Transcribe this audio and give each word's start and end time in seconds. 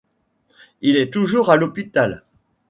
Il 0.81 0.97
est 0.97 1.13
toujours 1.13 1.51
à 1.51 1.57
l'hôpital. 1.57 2.23